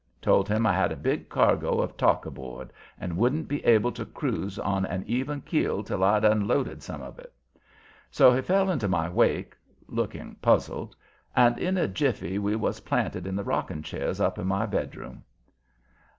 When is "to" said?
3.91-4.03